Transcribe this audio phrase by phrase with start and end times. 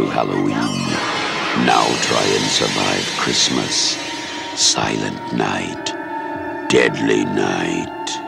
[0.00, 0.60] Through Halloween.
[1.66, 3.98] Now try and survive Christmas.
[4.56, 5.94] Silent night.
[6.70, 8.20] Deadly night.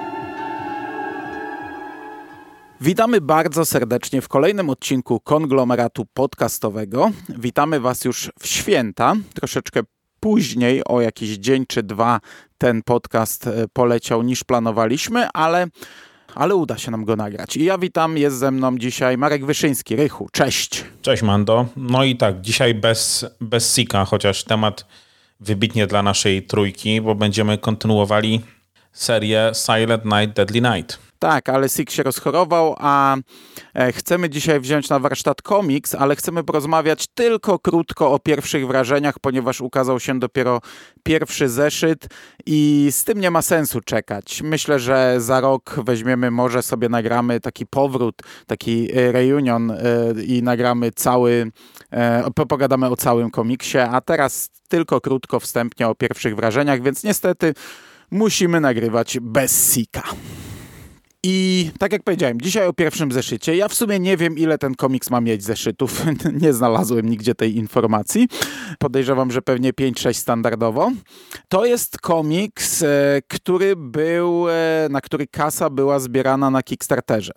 [2.80, 7.10] Witamy bardzo serdecznie w kolejnym odcinku konglomeratu podcastowego.
[7.28, 9.14] Witamy Was już w święta.
[9.34, 9.80] Troszeczkę
[10.20, 12.20] później, o jakiś dzień czy dwa,
[12.58, 15.66] ten podcast e, poleciał niż planowaliśmy, ale,
[16.34, 17.56] ale uda się nam go nagrać.
[17.56, 19.96] I ja witam, jest ze mną dzisiaj Marek Wyszyński.
[19.96, 20.84] Rychu, cześć.
[21.02, 21.66] Cześć Mando.
[21.76, 24.86] No i tak, dzisiaj bez, bez Sika, chociaż temat
[25.40, 28.40] wybitnie dla naszej trójki, bo będziemy kontynuowali
[28.92, 31.11] serię Silent Night, Deadly Night.
[31.22, 33.16] Tak, ale Sik się rozchorował, a
[33.74, 39.18] e, chcemy dzisiaj wziąć na warsztat komiks, ale chcemy porozmawiać tylko krótko o pierwszych wrażeniach,
[39.18, 40.60] ponieważ ukazał się dopiero
[41.02, 42.08] pierwszy zeszyt
[42.46, 44.42] i z tym nie ma sensu czekać.
[44.42, 49.76] Myślę, że za rok weźmiemy, może sobie nagramy taki powrót, taki e, reunion e,
[50.26, 51.52] i nagramy cały,
[52.48, 57.54] pogadamy o całym komiksie, a teraz tylko krótko wstępnie o pierwszych wrażeniach, więc niestety
[58.10, 60.02] musimy nagrywać bez Sika.
[61.26, 63.56] I tak jak powiedziałem, dzisiaj o pierwszym zeszycie.
[63.56, 66.04] Ja w sumie nie wiem, ile ten komiks ma mieć zeszytów.
[66.42, 68.28] nie znalazłem nigdzie tej informacji.
[68.78, 70.90] Podejrzewam, że pewnie 5-6 standardowo.
[71.48, 72.86] To jest komiks, e,
[73.28, 77.32] który był, e, na który kasa była zbierana na Kickstarterze.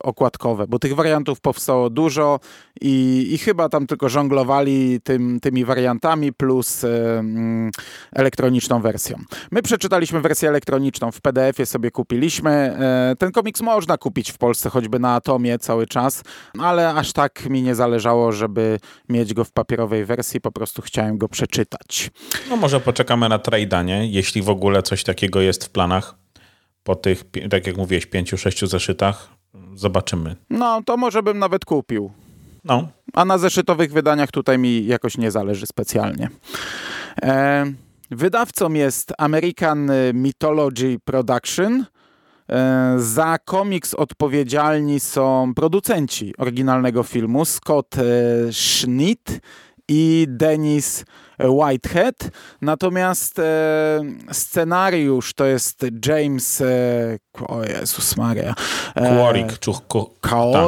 [0.00, 2.40] okładkowe, bo tych wariantów powstało dużo
[2.80, 7.70] i, i chyba tam tylko żonglowali tym, tymi wariantami plus e, mm,
[8.12, 9.18] elektroniczną wersją.
[9.50, 12.50] My przeczytaliśmy wersję elektroniczną, w PDF-ie sobie kupiliśmy.
[12.50, 16.22] E, ten komiks można kupić w Polsce, choćby na Atomie cały czas,
[16.58, 18.78] ale aż tak mi nie zależało, żeby
[19.08, 22.10] mieć go w papierowej wersji, po prostu chciałem go przeczytać.
[22.50, 24.06] No może poczekamy na trade'a, nie?
[24.06, 26.14] Jeśli w ogóle coś takiego takiego jest w planach
[26.84, 29.28] po tych, tak jak mówiłeś, pięciu, sześciu zeszytach.
[29.74, 30.36] Zobaczymy.
[30.50, 32.10] No, to może bym nawet kupił.
[32.64, 32.88] No.
[33.14, 36.28] A na zeszytowych wydaniach tutaj mi jakoś nie zależy specjalnie.
[37.22, 37.66] E,
[38.10, 41.84] wydawcą jest American Mythology Production.
[42.48, 48.02] E, za komiks odpowiedzialni są producenci oryginalnego filmu Scott e,
[48.52, 49.40] Schnitt
[49.88, 51.04] i Denis
[51.38, 52.14] Whitehead.
[52.60, 53.42] Natomiast e,
[54.32, 58.54] scenariusz to jest James e, o Jezus Maria.
[58.94, 59.70] E, Quarik, czy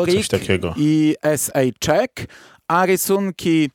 [0.05, 0.75] tak, coś takiego.
[0.77, 1.61] I S.A.
[1.79, 2.11] Czech,
[2.69, 3.71] a rysunki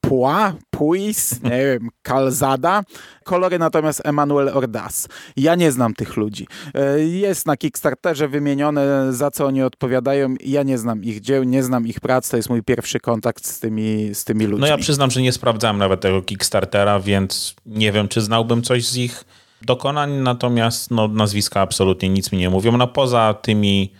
[0.00, 2.82] Pua, Puis, nie wiem, Calzada.
[3.24, 5.08] Kolory natomiast Emanuel Ordaz.
[5.36, 6.46] Ja nie znam tych ludzi.
[6.74, 10.34] E, jest na Kickstarterze wymienione, za co oni odpowiadają.
[10.44, 12.28] Ja nie znam ich dzieł, nie znam ich prac.
[12.28, 14.60] To jest mój pierwszy kontakt z tymi, z tymi ludźmi.
[14.60, 18.88] No ja przyznam, że nie sprawdzałem nawet tego Kickstartera, więc nie wiem, czy znałbym coś
[18.88, 19.24] z ich
[19.62, 22.76] dokonań, natomiast no, nazwiska absolutnie nic mi nie mówią.
[22.76, 23.92] No poza tymi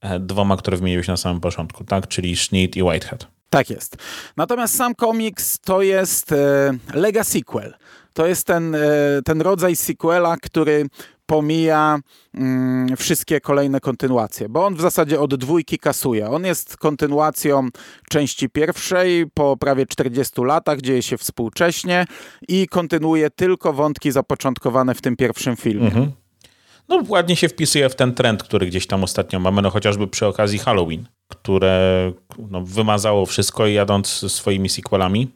[0.00, 2.08] e, dwoma, które wymieniłeś na samym początku, tak?
[2.08, 3.37] Czyli Schnitt i Whitehead.
[3.50, 3.96] Tak jest.
[4.36, 7.74] Natomiast sam komiks to jest e, lega sequel.
[8.12, 8.78] To jest ten, e,
[9.24, 10.86] ten rodzaj sequela, który
[11.28, 11.98] pomija
[12.34, 16.30] mm, wszystkie kolejne kontynuacje, bo on w zasadzie od dwójki kasuje.
[16.30, 17.68] On jest kontynuacją
[18.10, 22.06] części pierwszej po prawie 40 latach, dzieje się współcześnie
[22.48, 25.86] i kontynuuje tylko wątki zapoczątkowane w tym pierwszym filmie.
[25.86, 26.12] Mhm.
[26.88, 30.26] no, ładnie się wpisuje w ten trend, który gdzieś tam ostatnio mamy, no chociażby przy
[30.26, 32.12] okazji Halloween, które
[32.50, 35.28] no, wymazało wszystko jadąc swoimi sequelami.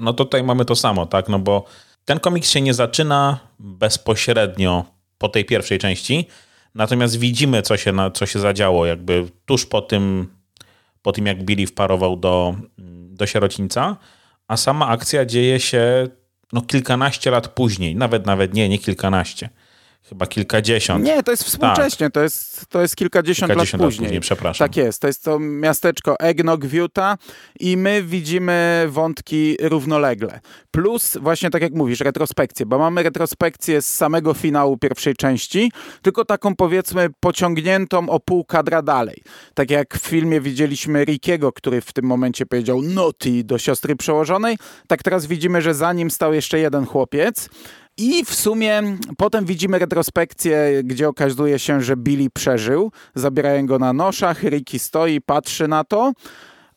[0.00, 1.64] No tutaj mamy to samo, tak, no bo
[2.04, 4.84] ten komiks się nie zaczyna bezpośrednio
[5.18, 6.26] po tej pierwszej części,
[6.74, 10.28] natomiast widzimy, co się, na, co się zadziało, jakby tuż po tym,
[11.02, 12.54] po tym, jak Billy wparował do,
[13.08, 13.96] do sierocińca,
[14.48, 16.08] a sama akcja dzieje się
[16.52, 19.48] no, kilkanaście lat później, nawet, nawet nie, nie kilkanaście
[20.08, 21.04] chyba kilkadziesiąt.
[21.04, 22.14] Nie, to jest współcześnie, tak.
[22.14, 24.04] to, jest, to jest kilkadziesiąt, kilkadziesiąt lat, później.
[24.04, 24.20] lat później.
[24.20, 24.68] Przepraszam.
[24.68, 27.18] Tak jest, to jest to miasteczko Eggnog w Utah
[27.60, 30.40] i my widzimy wątki równolegle.
[30.70, 36.24] Plus właśnie tak jak mówisz, retrospekcję, bo mamy retrospekcję z samego finału pierwszej części, tylko
[36.24, 39.22] taką powiedzmy pociągniętą o pół kadra dalej.
[39.54, 44.58] Tak jak w filmie widzieliśmy Rickiego, który w tym momencie powiedział Noti do siostry przełożonej,
[44.86, 47.48] tak teraz widzimy, że za nim stał jeszcze jeden chłopiec,
[48.00, 48.82] i w sumie
[49.16, 52.92] potem widzimy retrospekcję, gdzie okazuje się, że Billy przeżył.
[53.14, 56.12] Zabierają go na noszach, Ricky stoi, patrzy na to.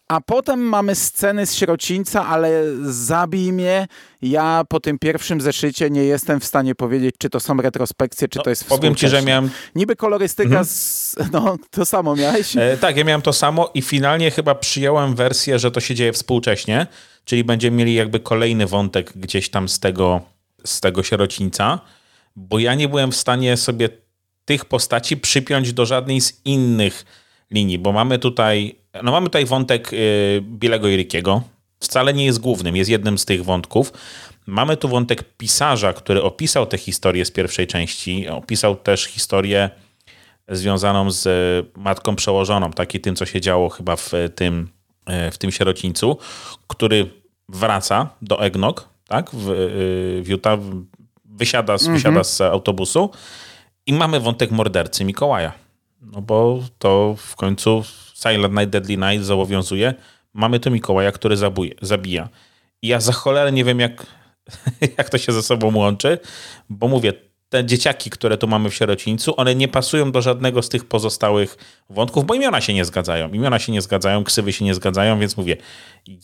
[0.07, 3.87] A potem mamy sceny z sierocińca, ale zabij mnie.
[4.21, 8.37] Ja po tym pierwszym zeszycie nie jestem w stanie powiedzieć, czy to są retrospekcje, czy
[8.37, 9.49] no, to jest Powiem ci, że miałem...
[9.75, 10.65] Niby kolorystyka, mhm.
[10.65, 11.15] z...
[11.31, 12.57] no to samo miałeś?
[12.57, 16.13] E, tak, ja miałem to samo i finalnie chyba przyjąłem wersję, że to się dzieje
[16.13, 16.87] współcześnie,
[17.25, 20.32] czyli będziemy mieli jakby kolejny wątek gdzieś tam z tego
[20.65, 21.79] z tego sierocińca,
[22.35, 23.89] bo ja nie byłem w stanie sobie
[24.45, 27.05] tych postaci przypiąć do żadnej z innych
[27.51, 31.43] linii, bo mamy tutaj, no mamy tutaj wątek y, Bilego i Rickiego,
[31.79, 33.93] wcale nie jest głównym, jest jednym z tych wątków.
[34.45, 39.69] Mamy tu wątek pisarza, który opisał tę historię z pierwszej części, opisał też historię
[40.47, 41.27] związaną z
[41.77, 44.69] matką przełożoną, tak i tym, co się działo chyba w tym,
[45.27, 46.17] y, w tym sierocińcu,
[46.67, 47.09] który
[47.49, 50.59] wraca do Egnok, tak, w, y, w Utah,
[51.25, 51.93] wysiada, mhm.
[51.93, 53.09] wysiada z autobusu
[53.85, 55.53] i mamy wątek mordercy Mikołaja.
[56.01, 57.83] No bo to w końcu
[58.13, 59.93] Silent Night, Deadly Night zobowiązuje.
[60.33, 62.29] Mamy tu Mikołaja, który zabuje, zabija.
[62.81, 64.05] I ja za cholerę nie wiem, jak,
[64.97, 66.19] jak to się ze sobą łączy,
[66.69, 67.13] bo mówię,
[67.49, 71.57] te dzieciaki, które tu mamy w sierocińcu, one nie pasują do żadnego z tych pozostałych
[71.89, 73.29] wątków, bo imiona się nie zgadzają.
[73.29, 75.57] Imiona się nie zgadzają, ksywy się nie zgadzają, więc mówię,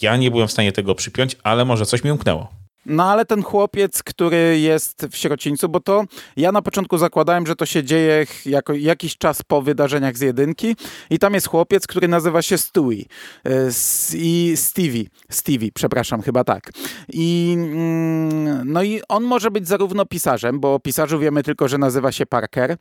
[0.01, 2.68] ja nie byłem w stanie tego przypiąć, ale może coś mi umknęło.
[2.85, 6.03] No ale ten chłopiec, który jest w sierocińcu, bo to
[6.37, 10.75] ja na początku zakładałem, że to się dzieje jako, jakiś czas po wydarzeniach z jedynki
[11.09, 13.03] i tam jest chłopiec, który nazywa się Stewie
[13.45, 13.69] e,
[14.13, 16.71] i Stevie, Stevie, przepraszam, chyba tak.
[17.13, 22.11] I mm, no i on może być zarówno pisarzem, bo pisarzu wiemy tylko, że nazywa
[22.11, 22.77] się Parker,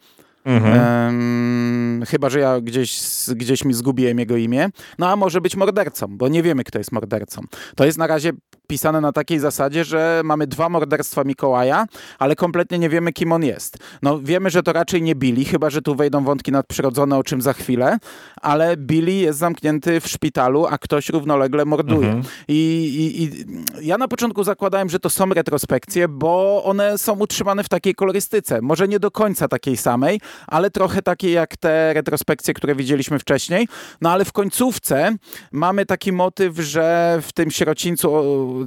[0.49, 2.05] Mhm.
[2.07, 3.01] chyba, że ja gdzieś,
[3.37, 4.71] gdzieś mi zgubiłem jego imię.
[4.99, 7.43] No a może być mordercą, bo nie wiemy, kto jest mordercą.
[7.77, 8.33] To jest na razie
[8.69, 11.87] pisane na takiej zasadzie, że mamy dwa morderstwa Mikołaja,
[12.19, 13.79] ale kompletnie nie wiemy, kim on jest.
[14.03, 17.43] No wiemy, że to raczej nie Billy, chyba, że tu wejdą wątki nadprzyrodzone, o czym
[17.43, 17.99] za chwilę,
[18.43, 22.09] ale Billy jest zamknięty w szpitalu, a ktoś równolegle morduje.
[22.09, 22.25] Mhm.
[22.49, 27.65] I, i, I ja na początku zakładałem, że to są retrospekcje, bo one są utrzymane
[27.65, 28.63] w takiej kolorystyce.
[28.63, 33.69] Może nie do końca takiej samej, ale trochę takie jak te retrospekcje, które widzieliśmy wcześniej.
[34.01, 35.17] No ale w końcówce
[35.53, 38.09] mamy taki motyw, że w tym sierocińcu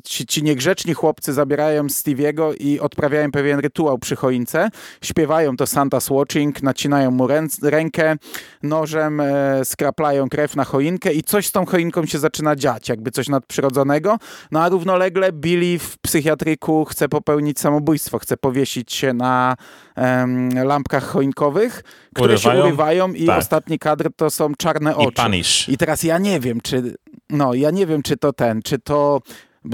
[0.04, 4.70] ci, ci niegrzeczni chłopcy zabierają Stevie'ego i odprawiają pewien rytuał przy choince.
[5.02, 7.28] Śpiewają to Santa's Watching, nacinają mu
[7.62, 8.16] rękę
[8.64, 13.12] nożem, e, skraplają krew na choinkę i coś z tą choinką się zaczyna dziać, jakby
[13.12, 14.18] coś nadprzyrodzonego.
[14.52, 19.56] No a równolegle Billy w psychiatryku chce popełnić samobójstwo, chce powiesić się na
[19.96, 21.51] em, lampkach choinkowych,
[22.16, 22.62] które urywają?
[22.62, 23.40] się urywają i tak.
[23.40, 25.08] ostatni kadr to są czarne oczy.
[25.68, 26.96] I, I teraz ja nie wiem, czy
[27.30, 29.22] no, ja nie wiem, czy to ten, czy to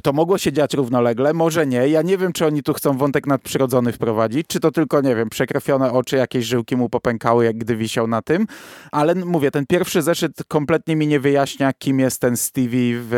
[0.04, 1.88] to mogło się dziać równolegle, może nie.
[1.88, 5.30] Ja nie wiem, czy oni tu chcą wątek nadprzyrodzony wprowadzić, czy to tylko, nie wiem,
[5.30, 8.48] przekrwione oczy, jakieś żyłki mu popękały, jak gdy wisiał na tym.
[8.92, 13.14] Ale mówię, ten pierwszy zeszyt kompletnie mi nie wyjaśnia, kim jest ten Stevie w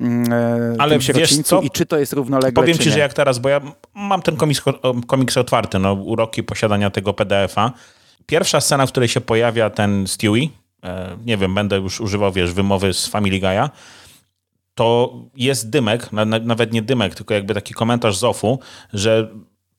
[0.00, 2.92] mm, e, Ale tym sierocińcu i czy to jest równolegle, Powiem ci, nie.
[2.92, 3.60] że jak teraz, bo ja
[3.94, 4.62] mam ten komiks,
[5.06, 7.72] komiks otwarty, no uroki posiadania tego PDF-a.
[8.26, 10.48] Pierwsza scena, w której się pojawia ten Stewie,
[10.84, 13.70] e, nie wiem, będę już używał, wiesz, wymowy z Family Guy'a,
[14.80, 16.08] to jest dymek,
[16.42, 18.58] nawet nie dymek, tylko jakby taki komentarz z OFU,
[18.92, 19.30] że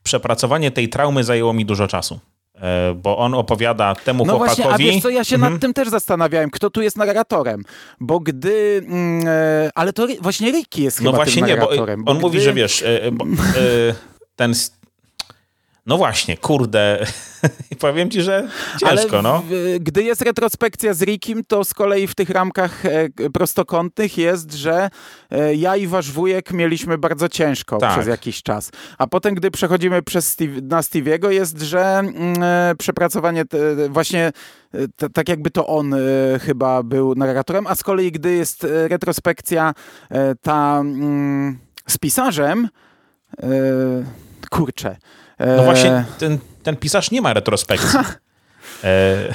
[0.03, 2.19] przepracowanie tej traumy zajęło mi dużo czasu
[2.55, 4.63] e, bo on opowiada temu no chłopakowi...
[4.63, 5.53] Właśnie, a wiesz co, ja się mhm.
[5.53, 7.63] nad tym też zastanawiałem, kto tu jest narratorem,
[7.99, 8.81] bo gdy...
[8.87, 12.13] Mm, e, ale to właśnie Ricky jest no chyba właśnie tym nie, bo on bo
[12.13, 12.45] mówi, gdy...
[12.45, 13.25] że wiesz, e, bo,
[14.35, 14.53] ten
[15.85, 17.05] No właśnie, kurde.
[17.79, 18.47] Powiem ci, że
[18.79, 19.43] ciężko, Ale no.
[19.79, 24.89] gdy jest retrospekcja z Rikim, to z kolei w tych ramkach e, prostokątnych jest, że
[25.31, 27.91] e, ja i wasz wujek mieliśmy bardzo ciężko Tak.
[27.91, 28.71] przez jakiś czas.
[28.97, 34.31] A potem, gdy przechodzimy przez Steve, na Stevie'ego, jest, że mm, e, przepracowanie te, właśnie
[34.95, 35.97] t- tak jakby to on e,
[36.39, 39.73] chyba był narratorem, a z kolei, gdy jest retrospekcja
[40.11, 42.69] e, ta mm, z pisarzem,
[44.49, 44.97] kurczę.
[45.41, 47.99] E, No właśnie, ten, ten pisarz nie ma retrospekcji.
[48.83, 49.27] E,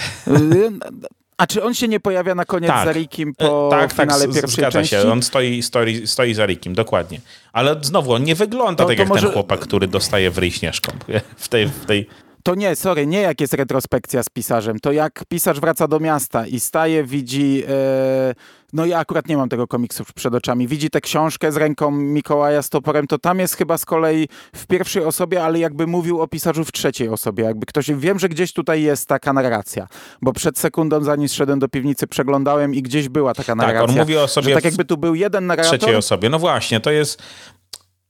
[1.37, 2.87] A czy on się nie pojawia na koniec Tak.
[2.87, 4.97] za Rikim po E, tak, tak, finale z- pierwszej zgadza części?
[4.97, 5.13] się.
[5.13, 7.21] On stoi, stoi, stoi za Rikim, dokładnie.
[7.53, 10.39] Ale znowu, on nie wygląda To- tak to jak może- ten chłopak, który dostaje w
[10.39, 10.93] ryj śnieżką.
[11.37, 12.07] W tej, w tej...
[12.47, 14.81] To nie, sorry, nie jak jest retrospekcja z pisarzem.
[14.81, 17.63] To jak pisarz wraca do miasta i staje, widzi...
[17.69, 18.35] E,
[18.73, 20.69] no ja akurat nie mam tego komiksu przed oczami.
[20.69, 24.67] Widzi tę książkę z ręką Mikołaja z toporem, to tam jest chyba z kolei w
[24.67, 27.45] pierwszej osobie, ale jakby mówił o pisarzu w trzeciej osobie.
[27.45, 27.91] Jakby ktoś...
[27.91, 29.87] Wiem, że gdzieś tutaj jest taka narracja,
[30.23, 33.81] bo przed sekundą, zanim szedłem do piwnicy, przeglądałem i gdzieś była taka narracja.
[33.81, 36.29] Tak, on mówi o sobie tak jakby tu był jeden narrator, trzeciej osobie.
[36.29, 37.23] No właśnie, to jest.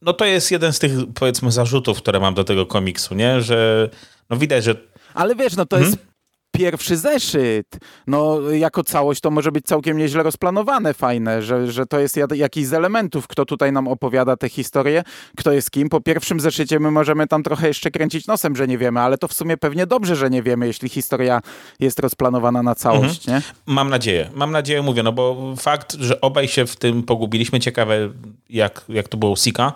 [0.02, 3.40] No to jest jeden z tych, powiedzmy, zarzutów, które mam do tego komiksu, nie?
[3.40, 3.88] Że
[4.30, 4.74] no widać, że
[5.14, 5.92] Ale wiesz, no to Mhm.
[5.92, 6.06] jest
[6.56, 7.66] pierwszy zeszyt.
[8.06, 12.66] No jako całość to może być całkiem nieźle rozplanowane, fajne, że, że to jest jakiś
[12.66, 15.02] z elementów, kto tutaj nam opowiada tę historię,
[15.36, 15.88] kto jest kim.
[15.88, 19.28] Po pierwszym zeszycie my możemy tam trochę jeszcze kręcić nosem, że nie wiemy, ale to
[19.28, 21.40] w sumie pewnie dobrze, że nie wiemy, jeśli historia
[21.80, 23.42] jest rozplanowana na całość, Mhm.
[23.66, 23.72] nie?
[23.74, 24.30] mam nadzieję.
[24.34, 28.10] Mam nadzieję, mówię, no bo fakt, że obaj się w tym pogubiliśmy, ciekawe
[28.50, 29.72] jak, jak to było u Sika,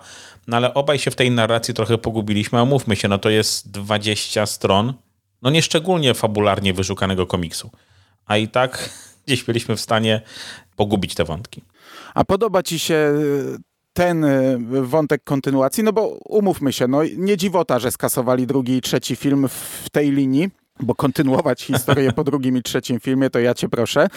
[0.47, 3.71] no ale obaj się w tej narracji trochę pogubiliśmy, a mówmy się, no to jest
[3.71, 4.93] 20 stron,
[5.41, 7.69] no nieszczególnie fabularnie wyszukanego komiksu.
[8.25, 8.89] A i tak
[9.25, 10.21] gdzieś byliśmy w stanie
[10.75, 11.61] pogubić te wątki.
[12.13, 13.57] A podoba ci się y,
[13.93, 15.83] ten y, wątek kontynuacji?
[15.83, 19.47] No bo umówmy się, no nie dziwota, że skasowali drugi i trzeci film
[19.83, 20.49] w tej linii,
[20.81, 24.07] bo kontynuować historię po drugim i trzecim filmie, to ja cię proszę.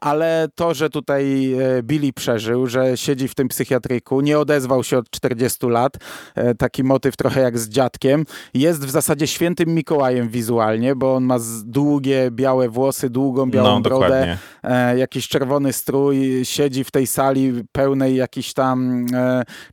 [0.00, 4.98] Ale to, że tutaj e, Billy przeżył, że siedzi w tym psychiatryku, nie odezwał się
[4.98, 5.92] od 40 lat,
[6.34, 11.24] e, taki motyw trochę jak z dziadkiem, jest w zasadzie świętym Mikołajem wizualnie, bo on
[11.24, 14.38] ma długie, białe włosy, długą, białą No, brodę, dokładnie.
[14.62, 19.06] e, jakiś czerwony strój, siedzi w tej sali pełnej jakichś tam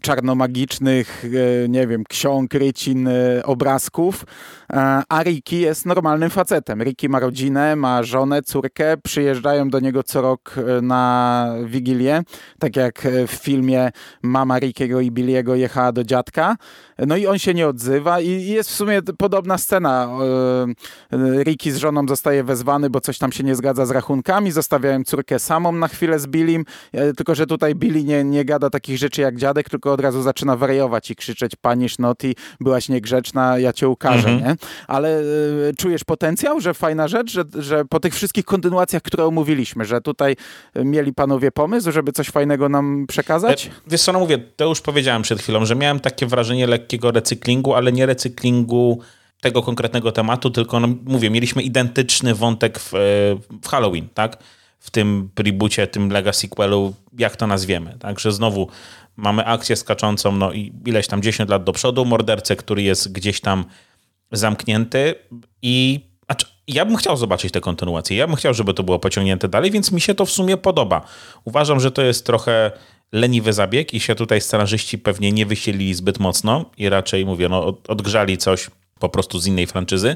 [0.02, 1.26] czarnomagicznych,
[1.70, 3.10] nie wiem, ksiąg, rycin,
[3.44, 4.26] obrazków,
[5.10, 6.82] a Ricky jest normalnym facetem.
[6.84, 12.22] Ricky ma rodzinę, ma żonę, córkę, przyjeżdżają do niego co rok e, na Wigilię,
[12.60, 16.56] tak jak e, w filmie mama Rickiego i Billiego jechała do dziadka,
[16.98, 20.10] no i on się nie odzywa i jest w sumie podobna scena.
[21.12, 25.04] E, Ricky z żoną zostaje wezwany, bo coś tam się nie zgadza z rachunkami, zostawiają
[25.04, 26.66] córkę samą na chwilę z Billim,
[27.18, 30.56] tylko że tutaj Billy nie, nie gada takich rzeczy jak dziadek, tylko od razu zaczyna
[30.56, 34.40] wariować i krzyczeć panisz Noti, byłaś niegrzeczna, ja cię ukażę, Mhm.
[34.40, 34.56] nie?
[34.88, 35.22] Ale
[35.78, 40.36] czujesz potencjał, że fajna rzecz, że, że po tych wszystkich kontynuacjach, które omówiliśmy, że tutaj
[40.74, 43.66] e, mieli panowie pomysł, żeby coś fajnego nam przekazać?
[43.66, 47.12] E, Wiesz co, no mówię, to już powiedziałem przed chwilą, że miałem takie wrażenie lekkiego
[47.12, 49.00] recyklingu, ale nie recyklingu
[49.42, 52.98] tego konkretnego tematu, tylko no, mówię, mieliśmy identyczny wątek w, e,
[53.62, 54.38] w Halloween, tak?
[54.80, 57.98] W tym reboocie, tym lega sequelu, jak to nazwiemy.
[58.00, 58.68] Także znowu
[59.16, 63.42] mamy akcję skaczącą, no i ileś tam 10 lat do przodu, mordercę, który jest gdzieś
[63.42, 63.66] tam
[64.32, 65.16] zamknięty
[65.62, 66.06] i
[66.68, 68.18] ja bym chciał zobaczyć tę kontynuację.
[68.18, 71.02] Ja bym chciał, żeby to było pociągnięte dalej, więc mi się to w sumie podoba.
[71.46, 72.72] Uważam, że to jest trochę
[73.12, 77.66] leniwy zabieg i się tutaj scenarzyści pewnie nie wysielili zbyt mocno i raczej, mówię, no,
[77.66, 78.70] od- odgrzali coś
[79.00, 80.16] po prostu z innej franczyzy.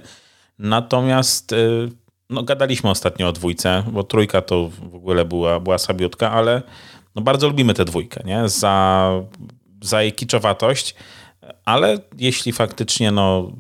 [0.60, 1.89] Natomiast y,
[2.29, 6.62] no, gadaliśmy ostatnio o dwójce, bo trójka to w ogóle była, była sabiutka, ale
[7.15, 8.50] no, bardzo lubimy tę dwójkę, nie?
[8.50, 9.12] Za,
[9.82, 10.96] za jej kiczowatość,
[11.65, 13.51] ale jeśli faktycznie no,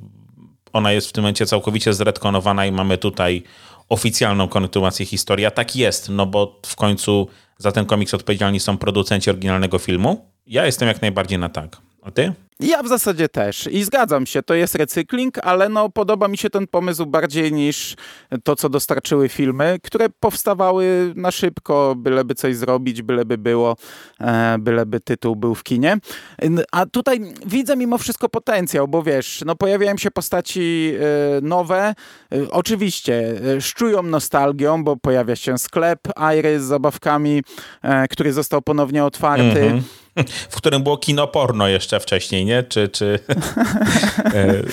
[0.73, 3.43] ona jest w tym momencie całkowicie zredkonowana i mamy tutaj
[3.89, 8.77] oficjalną kontynuację historii, a tak jest, no bo w końcu za ten komiks odpowiedzialni są
[8.77, 10.31] producenci oryginalnego filmu.
[10.47, 11.77] Ja jestem jak najbardziej na tak.
[12.01, 12.33] A ty?
[12.61, 16.49] Ja w zasadzie też i zgadzam się, to jest recykling, ale no podoba mi się
[16.49, 17.95] ten pomysł bardziej niż
[18.43, 23.75] to, co dostarczyły filmy, które powstawały na szybko, byleby coś zrobić, byleby było,
[24.19, 25.97] e, byleby tytuł był w kinie.
[26.71, 31.95] A tutaj widzę mimo wszystko potencjał, bo wiesz, no pojawiają się postaci e, nowe,
[32.33, 35.99] e, oczywiście szczują nostalgią, bo pojawia się sklep
[36.37, 37.43] Iry z zabawkami,
[38.09, 39.61] który został ponownie otwarty.
[39.61, 39.83] Mhm.
[40.49, 42.63] W którym było kino porno jeszcze wcześniej, nie?
[42.63, 43.19] Czy, czy,
[44.33, 44.63] e,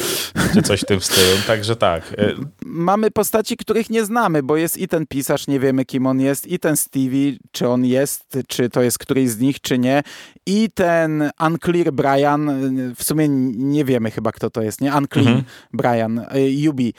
[0.54, 1.36] czy coś w tym stylu.
[1.46, 2.14] Także tak.
[2.18, 2.32] E,
[2.64, 6.46] Mamy postaci, których nie znamy, bo jest i ten pisarz, nie wiemy kim on jest,
[6.46, 10.02] i ten Stevie, czy on jest, czy to jest któryś z nich, czy nie,
[10.46, 12.50] i ten Unclear Brian,
[12.94, 14.94] w sumie nie wiemy chyba kto to jest, nie?
[14.94, 15.44] Unclean Mhm.
[15.72, 16.94] Brian, e, Yubi,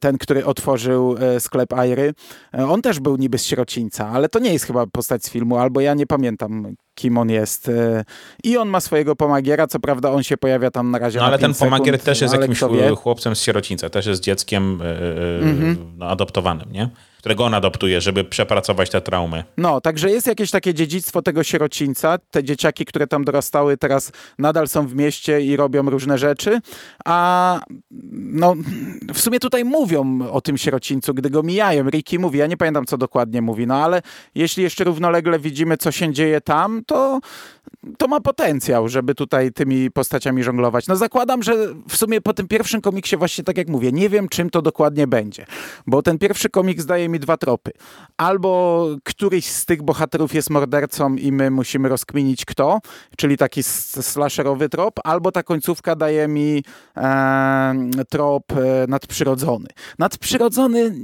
[0.00, 2.14] ten, który otworzył sklep Airy.
[2.52, 5.80] On też był niby z sierocińca, ale to nie jest chyba postać z filmu, albo
[5.80, 7.68] ja nie pamiętam kim on jest.
[7.68, 8.04] E,
[8.44, 11.28] I on ma swojego pomagiera, co prawda on się pojawia tam na razie No na
[11.28, 12.60] ale ten pięć sekund, pomagier też jest ale jakimś
[12.96, 15.76] chłopcem z sierocińca, też jest dzieckiem e, Mhm.
[15.96, 16.88] no, adoptowanym, nie?
[17.22, 19.44] Którego on adoptuje, żeby przepracować te traumy.
[19.56, 22.18] No, także jest jakieś takie dziedzictwo tego sierocińca.
[22.30, 26.60] Te dzieciaki, które tam dorastały, teraz nadal są w mieście i robią różne rzeczy.
[27.04, 27.60] A
[28.12, 28.54] no,
[29.14, 31.90] w sumie tutaj mówią o tym sierocińcu, gdy go mijają.
[31.90, 34.02] Ricky mówi, ja nie pamiętam, co dokładnie mówi, no ale
[34.34, 37.20] jeśli jeszcze równolegle widzimy, co się dzieje tam, to,
[37.98, 40.86] to ma potencjał, żeby tutaj tymi postaciami żonglować.
[40.86, 41.54] No zakładam, że
[41.88, 45.06] w sumie po tym pierwszym komiksie właśnie tak jak mówię, nie wiem czym to dokładnie
[45.06, 45.46] będzie,
[45.86, 47.70] bo ten pierwszy komiks daje mi dwa tropy.
[48.16, 52.80] Albo któryś z tych bohaterów jest mordercą i my musimy rozkminić kto,
[53.16, 56.62] czyli taki slasherowy trop, albo ta końcówka daje mi
[56.96, 57.74] e,
[58.08, 59.68] trop e, nadprzyrodzony.
[59.98, 60.94] Nadprzyrodzony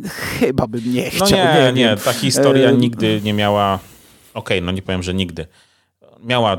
[0.41, 1.99] chyba bym nie No chciał, nie, nie, nie, wiem.
[1.99, 3.79] ta historia E, nigdy nie miała.
[4.35, 5.47] Okej, no nie powiem, że nigdy.
[6.25, 6.59] Miała y,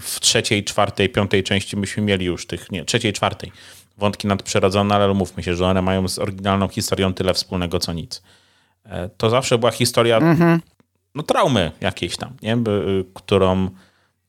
[0.00, 3.52] w trzeciej, czwartej, piątej części myśmy mieli już tych, nie, trzeciej, czwartej
[3.98, 8.22] wątki nadprzyrodzone, ale umówmy się, że one mają z oryginalną historią tyle wspólnego, co nic.
[8.84, 10.20] E, To zawsze była historia
[11.14, 12.54] no, traumy jakiejś tam, nie?
[12.56, 13.68] Y, którą,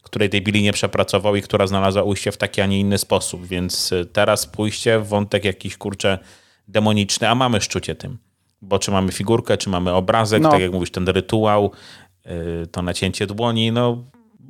[0.04, 3.46] której tej Billy nie przepracował i która znalazła ujście w taki, a nie inny sposób.
[3.48, 6.20] Więc y, teraz pójście w wątek jakiś, kurczę,
[6.68, 8.18] demoniczny, a mamy szczucie tym.
[8.62, 10.52] Bo czy mamy figurkę, czy mamy obrazek, No.
[10.52, 11.72] tak jak mówisz, ten rytuał,
[12.64, 14.04] y, to nacięcie dłoni, no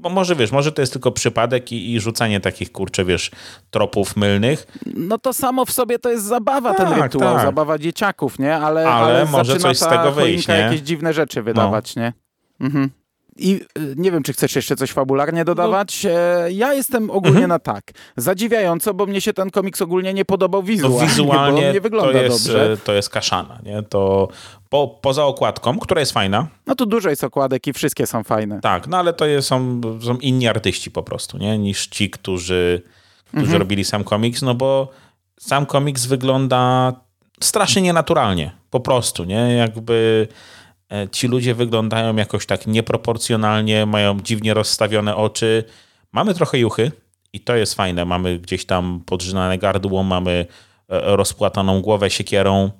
[0.04, 3.32] bo może wiesz, może to jest tylko przypadek i, i rzucanie takich, kurczę, wiesz,
[3.72, 7.46] tropów mylnych, No to samo w sobie to jest zabawa, ten Tak, rytuał, tak.
[7.46, 8.56] zabawa dzieciaków, nie?
[8.56, 10.54] Ale, Ale ale, może coś z tego wyjść, nie?
[10.56, 12.14] jakieś dziwne rzeczy wydawać, nie?
[12.62, 12.90] Mhm.
[13.38, 16.06] I y, nie wiem, czy chcesz jeszcze coś fabularnie dodawać.
[16.06, 17.50] E, Ja jestem ogólnie Mhm.
[17.50, 17.92] na tak.
[18.18, 22.12] Zadziwiająco, bo mnie się ten komiks ogólnie nie podobał No, wizualnie, on wizualnie nie wygląda
[22.14, 22.72] to, jest, dobrze.
[22.72, 23.84] e, to jest kaszana, nie?
[23.84, 24.28] To
[24.70, 28.60] po, poza okładką, która jest fajna, No tu dużo jest okładek i wszystkie są fajne.
[28.62, 31.58] Tak, no ale to jest, są, są inni artyści po prostu, nie?
[31.58, 32.82] Niż ci, którzy,
[33.38, 34.88] którzy robili sam komiks, no bo
[35.40, 36.94] sam komiks wygląda
[37.40, 39.54] strasznie nienaturalnie, po prostu, nie?
[39.54, 40.28] Jakby
[41.12, 45.64] ci ludzie wyglądają jakoś tak nieproporcjonalnie, mają dziwnie rozstawione oczy.
[46.12, 46.92] Mamy trochę juchy
[47.34, 48.06] i to jest fajne.
[48.06, 50.46] Mamy gdzieś tam podrzynane gardło, mamy
[50.90, 52.72] e, rozpłataną głowę siekierą,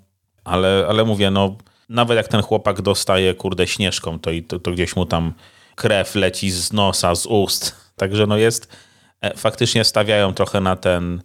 [0.44, 1.58] ale, ale mówię, no
[1.90, 5.34] nawet jak ten chłopak dostaje, kurde, śnieżką, to, to, to gdzieś mu tam
[5.76, 7.76] krew leci z nosa, z ust.
[8.02, 8.78] Także no jest,
[9.22, 11.24] e, faktycznie stawiają trochę na ten,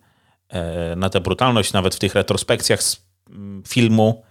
[0.48, 4.27] e, na tę brutalność, nawet w tych retrospekcjach z mm, filmu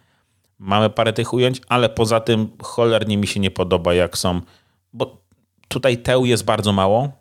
[0.60, 4.42] mamy parę tych ujęć, ale poza tym cholernie mi się nie podoba, jak są,
[4.94, 5.18] bo
[5.68, 7.12] tutaj teł jest bardzo mało,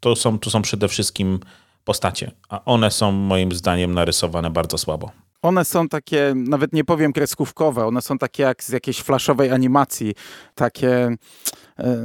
[0.00, 1.40] to są, tu są przede wszystkim
[1.84, 5.10] postacie, a one są moim zdaniem narysowane bardzo słabo.
[5.42, 10.14] One są takie, nawet nie powiem kreskówkowe, one są takie jak z jakiejś flashowej animacji,
[10.54, 11.16] takie,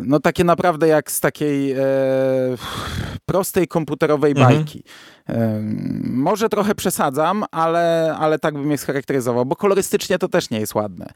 [0.03, 1.77] no takie naprawdę jak z takiej e,
[3.25, 4.55] prostej komputerowej Mhm.
[4.55, 4.83] bajki.
[5.29, 5.61] E,
[6.03, 10.75] może trochę przesadzam, ale, ale tak bym je scharakteryzował, bo kolorystycznie to też nie jest
[10.75, 11.09] ładne.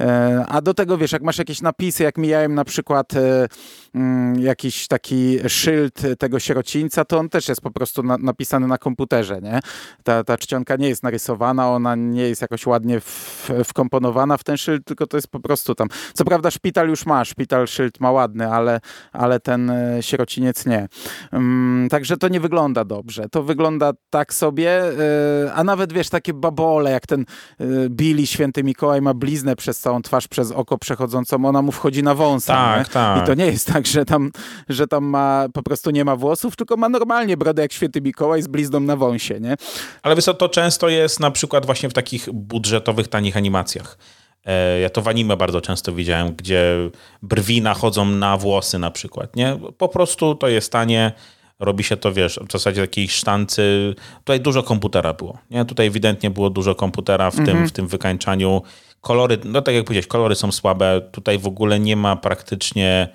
[0.00, 3.48] E, a do tego, wiesz, jak masz jakieś napisy, jak mijałem na przykład e,
[3.94, 8.78] mm, jakiś taki szyld tego sierocińca, to on też jest po prostu na, napisany na
[8.78, 9.60] komputerze, nie?
[10.04, 14.56] Ta, ta czcionka nie jest narysowana, ona nie jest jakoś ładnie w, wkomponowana w ten
[14.56, 15.88] szyld, tylko to jest po prostu tam.
[16.14, 18.80] Co prawda szpital już ma, szpital szyld ma ładny, ale,
[19.12, 20.88] ale ten e, sierociniec nie.
[21.32, 23.28] Mm, także to nie wygląda dobrze.
[23.28, 27.20] To wygląda tak sobie, e, a nawet wiesz, takie babole, jak ten
[27.60, 32.02] e, Billy, święty Mikołaj ma bliznę przez całą twarz, przez oko przechodzącą, ona mu wchodzi
[32.02, 32.54] na wąsa.
[32.54, 32.92] Tak, nie?
[32.92, 33.22] tak.
[33.22, 34.30] I to nie jest tak, że tam,
[34.68, 38.42] że tam ma, po prostu nie ma włosów, tylko ma normalnie brodę jak święty Mikołaj
[38.42, 39.56] z blizną na wąsie, nie?
[40.02, 43.98] Ale wiesz co, to często jest na przykład właśnie w takich budżetowych, tanich animacjach.
[44.46, 46.74] E, Ja to w anime bardzo często widziałem, gdzie
[47.22, 49.58] brwi nachodzą na włosy na przykład, nie?
[49.78, 51.12] Po prostu to jest tanie,
[51.60, 53.94] robi się to, wiesz, w zasadzie takiej sztancy.
[54.18, 55.64] Tutaj dużo komputera było, nie?
[55.64, 58.62] Tutaj ewidentnie było dużo komputera w, tym, w tym wykańczaniu.
[59.00, 61.00] Kolory, no tak jak powiedziałeś, kolory są słabe.
[61.12, 63.08] Tutaj w ogóle nie ma praktycznie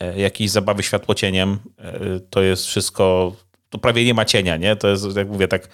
[0.00, 1.58] e, jakiejś zabawy światłocieniem.
[1.78, 3.32] E, To jest wszystko,
[3.70, 4.76] to prawie nie ma cienia, nie?
[4.76, 5.68] To jest, jak mówię, tak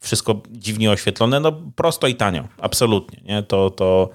[0.00, 3.42] wszystko dziwnie oświetlone, no prosto i tanio, absolutnie, nie?
[3.42, 4.08] To, to,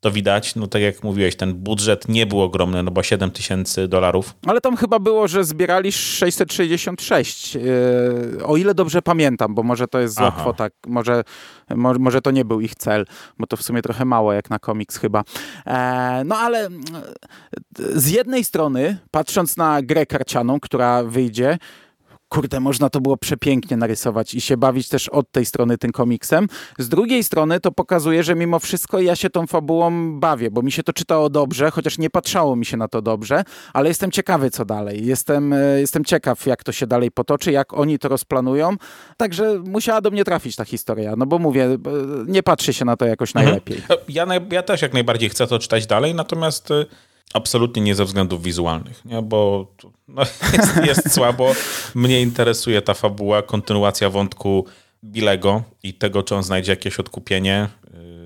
[0.00, 3.88] to widać, no tak jak mówiłeś, ten budżet nie był ogromny, no bo 7 tysięcy
[3.88, 4.34] dolarów.
[4.46, 7.62] Ale tam chyba było, że zbierali 666, yy,
[8.44, 10.40] o ile dobrze pamiętam, bo może to jest zła Aha.
[10.40, 11.24] kwota, może,
[11.74, 13.06] może, może to nie był ich cel,
[13.38, 15.24] bo to w sumie trochę mało jak na komiks chyba.
[15.66, 16.82] E, no ale mm,
[17.78, 21.58] z jednej strony, patrząc na grę karcianą, która wyjdzie,
[22.30, 26.46] kurde, można to było przepięknie narysować i się bawić też od tej strony tym komiksem.
[26.78, 30.72] Z drugiej strony to pokazuje, że mimo wszystko ja się tą fabułą bawię, bo mi
[30.72, 34.50] się to czytało dobrze, chociaż nie patrzało mi się na to dobrze, ale jestem ciekawy,
[34.50, 35.06] co dalej.
[35.06, 38.76] Jestem, e, jestem ciekaw, jak to się dalej potoczy, jak oni to rozplanują.
[39.16, 41.78] Także musiała do mnie trafić ta historia, no bo mówię, e,
[42.26, 43.82] nie patrzy się na to jakoś najlepiej.
[44.08, 46.86] Ja, ja też jak najbardziej chcę to czytać dalej, natomiast y,
[47.34, 49.22] absolutnie nie ze względów wizualnych, nie?
[49.22, 49.66] bo
[50.08, 50.22] no,
[50.56, 51.52] jest, jest słabo.
[51.94, 54.66] Mnie interesuje ta fabuła, kontynuacja wątku
[55.04, 57.68] Bilego i tego, czy on znajdzie jakieś odkupienie,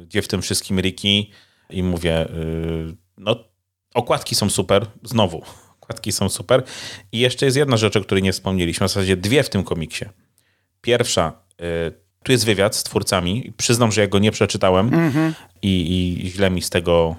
[0.02, 1.26] y, gdzie w tym wszystkim Ricky
[1.70, 3.44] i mówię, y, no
[3.94, 5.42] okładki są super, znowu,
[5.80, 6.62] okładki są super
[7.12, 10.04] i jeszcze jest jedna rzecz, o której nie wspomnieliśmy, w zasadzie dwie w tym komiksie.
[10.80, 13.52] Pierwsza, y, tu jest wywiad z twórcami.
[13.56, 14.90] Przyznam, że ja go nie przeczytałem
[15.62, 17.16] i, i źle mi z tego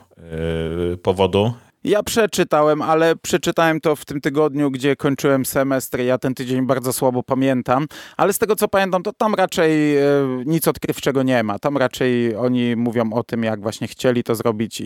[1.03, 1.53] powodu.
[1.85, 5.99] Ja przeczytałem, ale przeczytałem to w tym tygodniu, gdzie kończyłem semestr.
[5.99, 10.03] Ja ten tydzień bardzo słabo pamiętam, ale z tego co pamiętam, to tam raczej e,
[10.45, 11.59] nic odkrywczego nie ma.
[11.59, 14.85] Tam raczej oni mówią o tym, jak właśnie chcieli to zrobić i,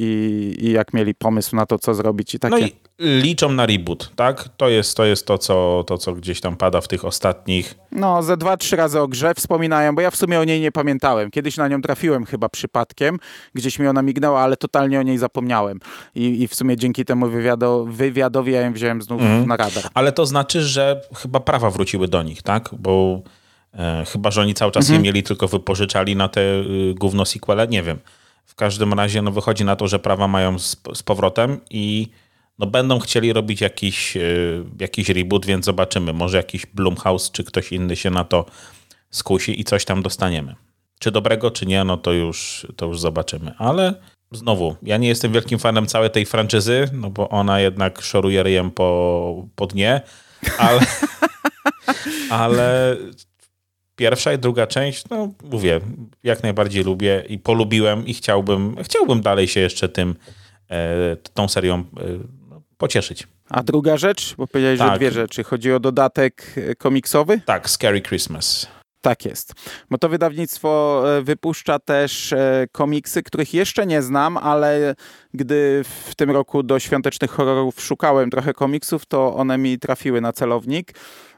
[0.60, 2.56] i jak mieli pomysł na to, co zrobić i takie.
[2.56, 4.50] No i liczą na reboot, tak?
[4.58, 7.76] To jest to, jest to, co, to co gdzieś tam pada w tych ostatnich.
[7.92, 10.72] No, ze dwa, trzy razy o grze wspominają, bo ja w sumie o niej nie
[10.72, 11.32] pamiętałem.
[11.32, 13.18] Kiedyś na nią trafiłem chyba przypadkiem,
[13.54, 15.80] gdzieś mi ona mignęła, ale totalnie o niej zapomniałem.
[16.16, 19.84] I, i w sumie dzięki temu wywiado, wywiadowi ja ją wziąłem znów na radar.
[19.94, 22.70] Ale to znaczy, że chyba prawa wróciły do nich, tak?
[22.80, 23.22] Bo
[23.74, 27.68] e, chyba, że oni cały czas je mieli, tylko wypożyczali na te y, gówno sequele,
[27.68, 28.00] nie wiem.
[28.46, 32.08] W każdym razie no, wychodzi na to, że prawa mają z, z powrotem i
[32.60, 36.14] no, będą chcieli robić jakiś, y, jakiś reboot, więc zobaczymy.
[36.14, 38.46] Może jakiś Blumhouse czy ktoś inny się na to
[39.12, 40.56] skusi i coś tam dostaniemy.
[41.00, 43.54] Czy dobrego, czy nie, no to już, to już zobaczymy.
[43.58, 43.94] Ale
[44.32, 48.72] znowu, ja nie jestem wielkim fanem całej tej franczyzy, no bo ona jednak szoruje ryjem
[48.72, 50.02] po, po dnie,
[50.58, 50.80] ale,
[52.30, 52.98] ale
[53.96, 55.80] pierwsza i druga część, no mówię,
[56.24, 60.16] jak najbardziej lubię i polubiłem i chciałbym, chciałbym dalej się jeszcze tym,
[60.70, 61.84] e, tą serią e,
[62.50, 63.28] no, pocieszyć.
[63.50, 64.98] A druga rzecz, bo powiedziałeś, że Tak.
[64.98, 65.44] dwie rzeczy.
[65.44, 67.42] Chodzi o dodatek e, komiksowy?
[67.46, 68.68] Tak, Scary Christmas.
[69.02, 69.54] Tak jest.
[69.90, 74.96] Bo to wydawnictwo e, wypuszcza też e, komiksy, których jeszcze nie znam, ale
[75.34, 80.34] gdy w tym roku do świątecznych horrorów szukałem trochę komiksów, to one mi trafiły na
[80.34, 80.94] celownik.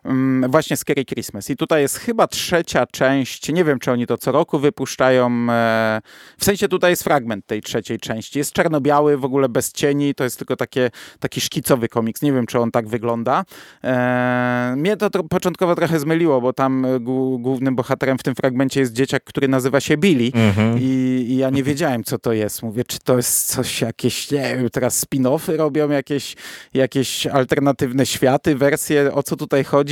[0.05, 1.49] Mm, Właśnie Scary Christmas.
[1.49, 3.49] I tutaj jest chyba trzecia część.
[3.53, 5.47] Nie wiem, czy oni to co roku wypuszczają.
[5.49, 6.01] e,
[6.37, 8.39] W sensie tutaj jest fragment tej trzeciej części.
[8.39, 10.15] Jest czarno-biały, w ogóle bez cieni.
[10.15, 12.21] To jest tylko takie, taki szkicowy komiks.
[12.21, 13.43] Nie wiem, czy on tak wygląda.
[13.83, 18.35] E, Mnie to tro- początkowo trochę zmyliło, bo tam e, głó- głównym bohaterem w tym
[18.35, 20.31] fragmencie jest dzieciak, który nazywa się Billy.
[20.79, 22.63] I, I ja nie wiedziałem, co to jest.
[22.63, 26.35] Mówię, czy to jest coś, jakieś, nie wiem, teraz spin-offy robią, jakieś,
[26.73, 29.90] jakieś alternatywne światy, wersje, o co tutaj chodzi.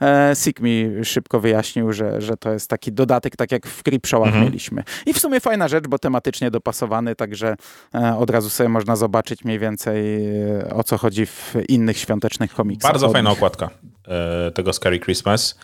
[0.00, 4.34] E, Sik mi szybko wyjaśnił, że, że to jest taki dodatek, tak jak w Creepshowach
[4.34, 4.82] mieliśmy.
[5.06, 7.56] I w sumie fajna rzecz, bo tematycznie dopasowany, także
[7.94, 10.26] e, od razu sobie można zobaczyć mniej więcej
[10.60, 12.92] e, o co chodzi w innych świątecznych komiksach.
[12.92, 13.70] Bardzo fajna okładka
[14.08, 15.58] e, tego Scary Christmas.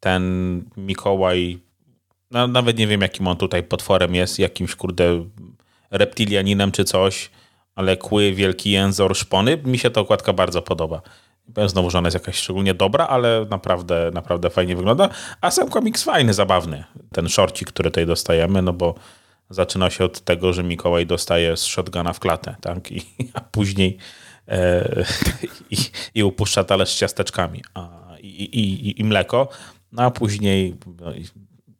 [0.00, 0.22] Ten
[0.76, 1.58] Mikołaj,
[2.30, 5.24] no, nawet nie wiem jakim on tutaj potworem jest, jakimś kurde
[5.90, 7.30] reptilianinem czy coś,
[7.74, 9.58] ale kły, wielki jęzor, szpony.
[9.64, 11.02] Mi się ta okładka bardzo podoba.
[11.48, 15.08] Nie Powiem znowu, że ona jest jakaś szczególnie dobra, ale naprawdę, naprawdę fajnie wygląda.
[15.40, 16.84] A sam komiks fajny, zabawny.
[17.12, 18.94] Ten shorcik, który tutaj dostajemy, no bo
[19.50, 22.92] zaczyna się od tego, że Mikołaj dostaje z shotguna w klatę, tak?
[22.92, 23.02] I,
[23.34, 23.98] a później
[24.48, 25.04] e,
[25.70, 25.76] i,
[26.14, 27.88] i upuszcza talerz z ciasteczkami a,
[28.20, 29.48] i, i, i, mleko,
[29.92, 31.12] no a później no,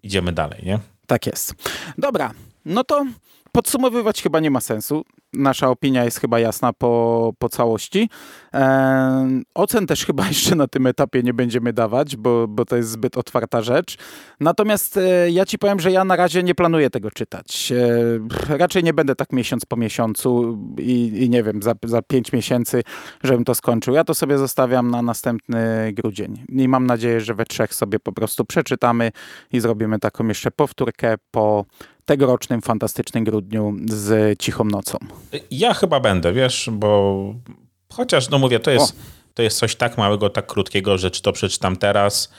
[0.02, 0.78] idziemy dalej, nie?
[1.06, 1.54] Tak jest.
[1.98, 2.30] Dobra,
[2.64, 3.06] no to
[3.52, 5.04] podsumowywać chyba nie ma sensu.
[5.32, 8.08] Nasza opinia jest chyba jasna po, po całości.
[8.52, 12.90] Eee, ocen też chyba jeszcze na tym etapie nie będziemy dawać, bo, bo to jest
[12.90, 13.96] zbyt otwarta rzecz.
[14.40, 17.72] Natomiast e, ja ci powiem, że ja na razie nie planuję tego czytać.
[18.48, 22.32] E, raczej nie będę tak miesiąc po miesiącu i, i nie wiem, za, za pięć
[22.32, 22.82] miesięcy,
[23.22, 23.94] żebym to skończył.
[23.94, 26.44] Ja to sobie zostawiam na następny grudzień.
[26.48, 29.12] I mam nadzieję, że we trzech sobie po prostu przeczytamy
[29.52, 31.64] i zrobimy taką jeszcze powtórkę po
[32.10, 34.98] tegorocznym fantastycznym grudniu z Cichą Nocą.
[35.50, 37.34] Ja chyba będę, wiesz, bo
[37.92, 38.96] chociaż, no mówię, to jest,
[39.34, 42.32] to jest coś tak małego, tak krótkiego, że czy to przeczytam teraz,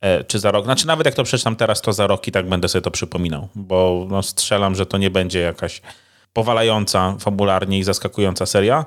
[0.00, 0.64] e, czy za rok.
[0.64, 3.48] Znaczy nawet jak to przeczytam teraz, to za rok i tak będę sobie to przypominał,
[3.54, 5.82] bo no, strzelam, że to nie będzie jakaś
[6.32, 8.86] powalająca fabularnie i zaskakująca seria,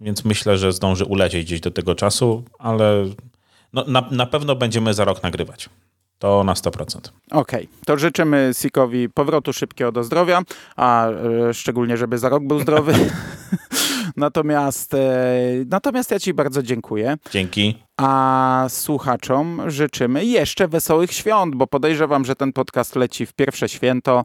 [0.00, 3.04] więc myślę, że zdąży ulecieć gdzieś do tego czasu, ale
[3.72, 5.68] no, na, na pewno będziemy za rok nagrywać.
[6.20, 7.00] To na 100%.
[7.30, 10.42] Okej, to życzymy Sikowi powrotu szybkiego do zdrowia,
[10.76, 12.92] a e, szczególnie, żeby za rok był zdrowy.
[14.16, 14.98] natomiast, e,
[15.66, 17.16] natomiast ja Ci bardzo dziękuję.
[17.30, 17.78] Dzięki.
[17.96, 24.24] A słuchaczom życzymy jeszcze wesołych świąt, bo podejrzewam, że ten podcast leci w pierwsze święto.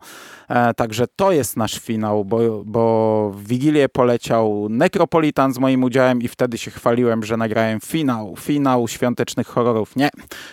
[0.50, 6.22] E, także to jest nasz finał, bo, bo w Wigilię poleciał Necropolitan z moim udziałem
[6.22, 9.96] i wtedy się chwaliłem, że nagrałem finał, finał świątecznych horrorów.
[9.96, 10.10] Nie,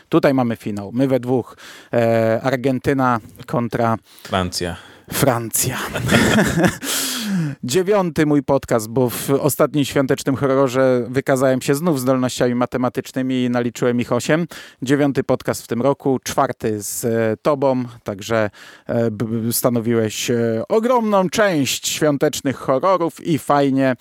[0.08, 0.90] tutaj mamy finał.
[0.92, 1.56] My we dwóch.
[1.92, 4.76] E, Argentyna kontra Francja.
[5.12, 5.78] Francja.
[7.64, 14.00] Dziewiąty mój podcast, bo w ostatnim świątecznym horrorze wykazałem się znów zdolnościami matematycznymi i naliczyłem
[14.00, 14.46] ich osiem.
[14.82, 18.50] Dziewiąty podcast w tym roku, czwarty z e, tobą, także
[18.88, 19.10] e,
[19.52, 23.96] stanowiłeś e, ogromną część świątecznych horrorów i fajnie.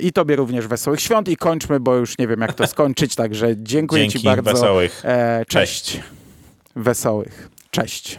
[0.00, 3.48] I tobie również wesołych świąt i kończmy, bo już nie wiem jak to skończyć, także
[3.56, 4.52] dziękuję Dzięki, ci bardzo.
[4.52, 5.02] wesołych.
[5.48, 5.84] Cześć.
[5.84, 6.00] Cześć.
[6.76, 7.48] Wesołych.
[7.70, 8.18] Cześć.